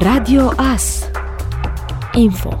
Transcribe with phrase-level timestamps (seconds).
[0.00, 1.08] Radio AS
[2.12, 2.60] Info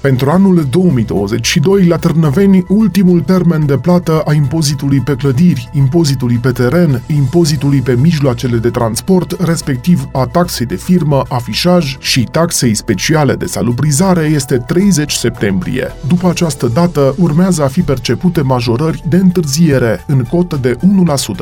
[0.00, 6.50] pentru anul 2022, la Târnăveni, ultimul termen de plată a impozitului pe clădiri, impozitului pe
[6.50, 13.34] teren, impozitului pe mijloacele de transport, respectiv a taxei de firmă, afișaj și taxei speciale
[13.34, 15.92] de salubrizare este 30 septembrie.
[16.06, 20.76] După această dată, urmează a fi percepute majorări de întârziere în cotă de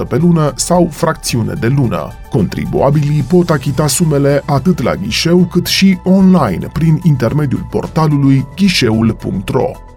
[0.05, 2.15] 1% pe lună sau fracțiune de lună.
[2.31, 9.90] Contribuabilii pot achita sumele atât la ghișeu cât și online prin intermediul portalului ghișeul.ro.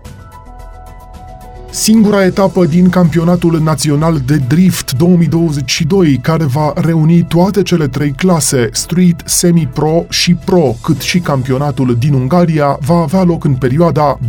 [1.76, 8.70] Singura etapă din campionatul național de drift 2022, care va reuni toate cele trei clase,
[8.72, 14.26] Street, Semi-Pro și Pro, cât și campionatul din Ungaria, va avea loc în perioada 23-25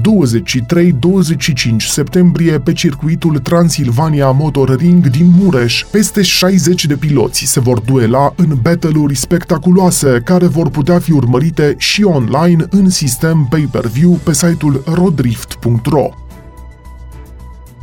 [1.76, 5.84] septembrie pe circuitul Transilvania Motor Ring din Mureș.
[5.90, 11.74] Peste 60 de piloți se vor duela în battle-uri spectaculoase, care vor putea fi urmărite
[11.78, 16.23] și online în sistem pay-per-view pe site-ul rodrift.ro.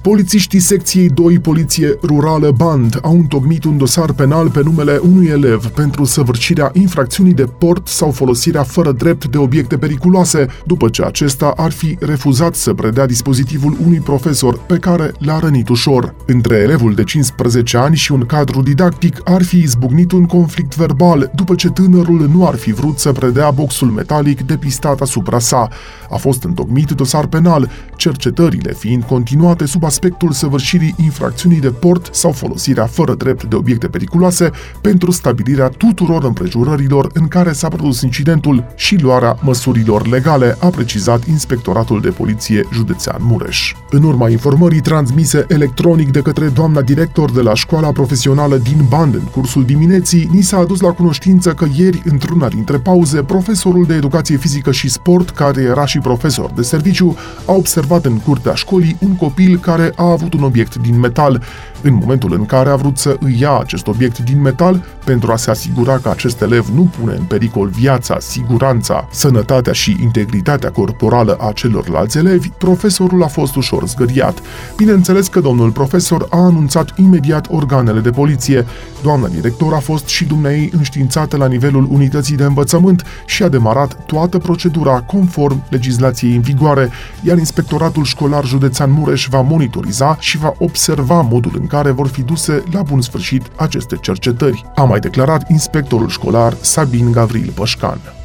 [0.01, 5.65] Polițiștii secției 2 Poliție Rurală Band au întocmit un dosar penal pe numele unui elev
[5.65, 11.53] pentru săvârșirea infracțiunii de port sau folosirea fără drept de obiecte periculoase, după ce acesta
[11.55, 16.15] ar fi refuzat să predea dispozitivul unui profesor pe care l-a rănit ușor.
[16.25, 21.31] Între elevul de 15 ani și un cadru didactic ar fi izbucnit un conflict verbal
[21.35, 25.69] după ce tânărul nu ar fi vrut să predea boxul metalic depistat asupra sa.
[26.09, 32.31] A fost întocmit dosar penal, cercetările fiind continuate sub aspectul săvârșirii infracțiunii de port sau
[32.31, 38.65] folosirea fără drept de obiecte periculoase pentru stabilirea tuturor împrejurărilor în care s-a produs incidentul
[38.75, 43.73] și luarea măsurilor legale, a precizat Inspectoratul de Poliție Județean Mureș.
[43.89, 49.13] În urma informării transmise electronic de către doamna director de la școala profesională din Band
[49.13, 53.93] în cursul dimineții, ni s-a adus la cunoștință că ieri, într-una dintre pauze, profesorul de
[53.93, 58.97] educație fizică și sport, care era și profesor de serviciu, a observat în curtea școlii
[58.99, 61.41] un copil care care a avut un obiect din metal.
[61.81, 65.35] În momentul în care a vrut să îi ia acest obiect din metal, pentru a
[65.35, 71.37] se asigura că acest elev nu pune în pericol viața, siguranța, sănătatea și integritatea corporală
[71.39, 74.39] a celorlalți elevi, profesorul a fost ușor zgâriat.
[74.75, 78.65] Bineînțeles că domnul profesor a anunțat imediat organele de poliție.
[79.03, 84.05] Doamna director a fost și dumnei înștiințată la nivelul unității de învățământ și a demarat
[84.05, 86.89] toată procedura conform legislației în vigoare,
[87.21, 89.70] iar inspectoratul școlar județean Mureș va monitoriza
[90.19, 94.83] și va observa modul în care vor fi duse la bun sfârșit aceste cercetări, a
[94.83, 98.20] mai declarat inspectorul școlar Sabin Gavril Pășcan.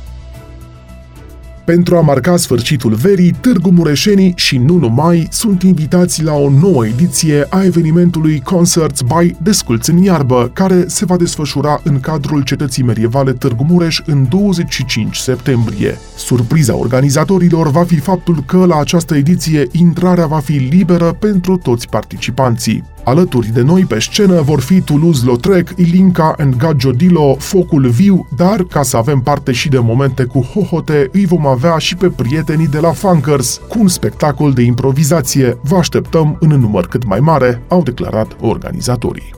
[1.66, 6.86] Pentru a marca sfârșitul verii, Târgu Mureșenii și nu numai sunt invitați la o nouă
[6.86, 12.82] ediție a evenimentului Concerts by Desculți în iarbă, care se va desfășura în cadrul cetății
[12.82, 15.98] medievale Târgu Mureș în 25 septembrie.
[16.16, 21.88] Surpriza organizatorilor va fi faptul că la această ediție intrarea va fi liberă pentru toți
[21.88, 22.95] participanții.
[23.06, 28.82] Alături de noi pe scenă vor fi Toulouse-Lautrec, Ilinca and Dilo, Focul Viu, dar ca
[28.82, 32.78] să avem parte și de momente cu hohote, îi vom avea și pe prietenii de
[32.78, 35.58] la Funkers, cu un spectacol de improvizație.
[35.62, 39.34] Vă așteptăm în număr cât mai mare, au declarat organizatorii.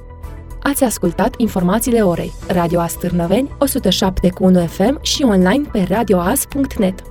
[0.62, 2.32] Ați ascultat informațiile orei.
[2.46, 7.02] Radio Astârnăveni, 107.1 FM și online pe radioas.net.